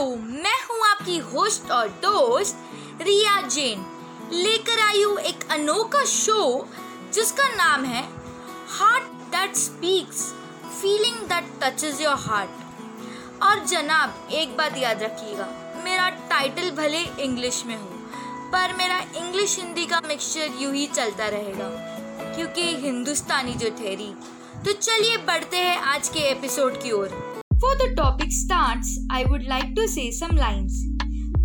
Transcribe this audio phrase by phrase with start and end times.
[0.00, 3.84] Hello मैं हूँ आपकी होस्ट और दोस्त रिया जैन।
[4.32, 6.68] लेकर आई हूँ एक अनोखा शो
[7.14, 8.02] जिसका नाम है
[8.70, 10.22] heart that speaks
[10.80, 15.48] feeling that touches your heart और जनाब, एक बात याद रखिएगा,
[15.84, 17.88] मेरा टाइटल भले इंग्लिश में हो,
[18.52, 21.68] पर मेरा इंग्लिश हिंदी का मिक्सचर यूँ ही चलता रहेगा,
[22.36, 24.12] क्योंकि हिंदुस्तानी जो ठहरी।
[24.64, 27.29] तो चलिए बढ़ते हैं आज के एपिसोड की ओर।
[27.60, 30.82] For the topic starts, I would like to say some lines.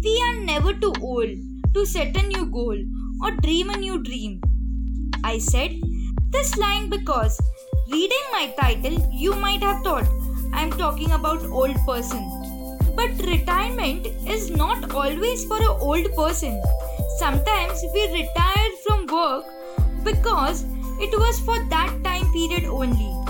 [0.01, 1.29] We are never too old
[1.73, 2.77] to set a new goal
[3.21, 4.39] or dream a new dream.
[5.25, 5.75] I said
[6.31, 7.37] this line because
[7.91, 10.07] reading my title, you might have thought
[10.53, 12.23] I'm talking about old person.
[12.95, 16.61] But retirement is not always for an old person.
[17.17, 19.45] Sometimes we retire from work
[20.05, 20.63] because
[21.01, 23.24] it was for that time period only.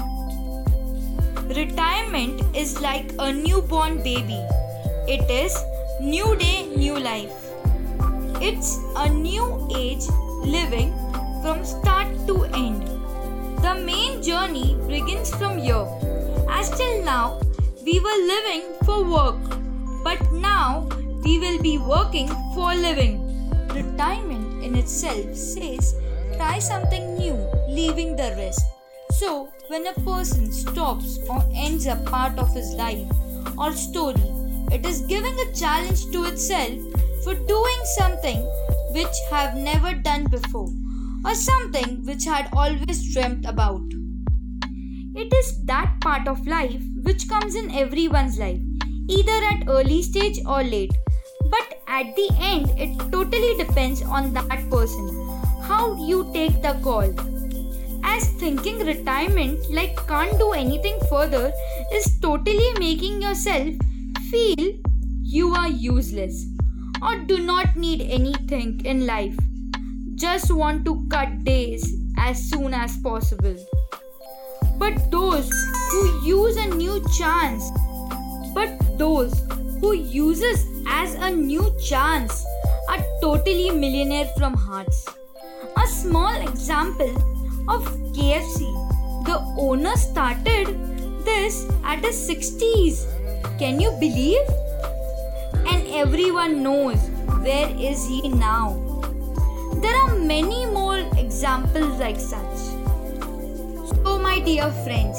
[1.56, 4.44] Retirement is like a newborn baby.
[5.08, 5.56] It is
[6.02, 7.32] new day, new life.
[8.42, 10.04] It's a new age
[10.44, 10.92] living
[11.42, 12.84] from start to end.
[13.64, 15.88] The main journey begins from here.
[16.52, 17.40] As till now,
[17.86, 19.40] we were living for work,
[20.04, 20.90] but now
[21.24, 23.24] we will be working for living.
[23.72, 25.96] Retirement in itself says
[26.36, 28.75] try something new, leaving the rest.
[29.18, 33.08] So, when a person stops or ends a part of his life
[33.58, 34.30] or story,
[34.74, 36.80] it is giving a challenge to itself
[37.24, 38.42] for doing something
[38.92, 40.68] which have never done before
[41.24, 43.84] or something which had always dreamt about.
[45.16, 48.60] It is that part of life which comes in everyone's life,
[49.08, 50.92] either at early stage or late.
[51.46, 55.08] But at the end, it totally depends on that person,
[55.62, 57.14] how you take the call
[58.16, 61.52] as thinking retirement like can't do anything further
[61.94, 63.74] is totally making yourself
[64.30, 64.62] feel
[65.22, 66.46] you are useless
[67.02, 69.36] or do not need anything in life.
[70.16, 73.58] Just want to cut days as soon as possible.
[74.78, 75.52] But those
[75.92, 77.70] who use a new chance
[78.54, 79.34] but those
[79.82, 82.46] who uses as a new chance
[82.90, 85.06] are totally millionaire from hearts.
[85.76, 87.14] A small example
[87.68, 88.66] of KFC.
[89.26, 90.68] The owner started
[91.26, 93.06] this at the 60s.
[93.58, 94.48] Can you believe?
[95.68, 96.98] And everyone knows
[97.42, 98.82] where is he now.
[99.82, 102.58] There are many more examples like such.
[104.04, 105.18] So, my dear friends,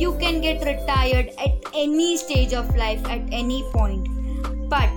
[0.00, 4.08] you can get retired at any stage of life at any point,
[4.68, 4.88] but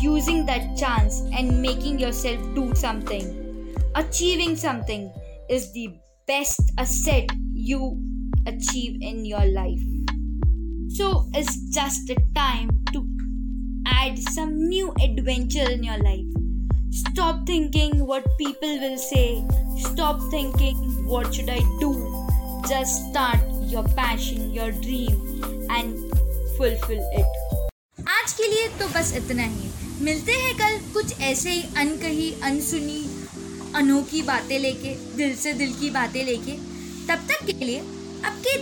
[0.00, 5.12] using that chance and making yourself do something, achieving something
[5.48, 5.94] is the
[6.27, 7.97] best asset you
[8.45, 9.81] achieve in your life.
[10.89, 13.05] So it's just a time to
[13.85, 16.25] add some new adventure in your life.
[16.91, 19.43] Stop thinking what people will say.
[19.77, 20.75] Stop thinking
[21.05, 21.91] what should I do.
[22.67, 25.13] Just start your passion, your dream
[25.69, 25.95] and
[26.57, 27.59] fulfill it.
[28.07, 29.69] आज के लिए तो बस इतना ही
[30.05, 32.99] मिलते हैं कल कुछ ऐसे ही अनकही अनसुनी
[33.74, 36.52] अनोखी बातें लेके, दिल से दिल की बातें लेके,
[37.08, 37.78] तब तक के लिए
[38.24, 38.56] आपके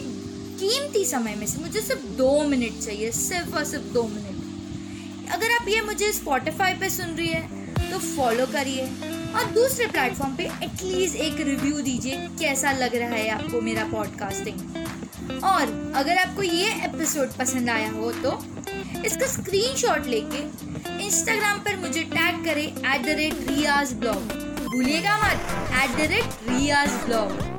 [0.58, 5.52] कीमती समय में से मुझे सिर्फ़ दो मिनट चाहिए, सिर्फ़ और सिर्फ़ दो मिनट। अगर
[5.52, 8.84] आप ये मुझे स्पॉटिफाई पे सुन रही है तो फॉलो करिए
[9.32, 15.42] और दूसरे प्लेटफॉर्म पे एटलीस्ट एक रिव्यू दीजिए, कैसा लग रहा है आपको मेरा पॉडकास्टिंग
[15.44, 18.38] और अगर आपको ये एपिसोड पसंद आया हो तो
[19.04, 25.50] इसका स्क्रीनशॉट लेके इंस्टाग्राम पर मुझे टैग करें at the rate Riyaz blog भूलिएगा मत।
[25.82, 27.50] At the rate Riyaz blog